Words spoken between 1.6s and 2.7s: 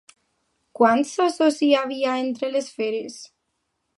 hi havia entre